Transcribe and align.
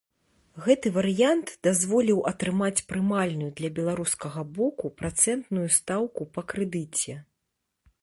Гэты 0.67 0.87
варыянт 0.95 1.51
дазволіў 1.67 2.23
атрымаць 2.31 2.83
прымальную 2.93 3.51
для 3.61 3.69
беларускага 3.77 4.41
боку 4.57 4.85
працэнтную 5.03 5.67
стаўку 5.81 6.31
па 6.37 6.41
крэдыце. 6.53 7.13